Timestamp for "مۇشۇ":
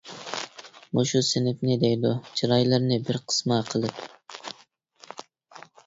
0.99-1.21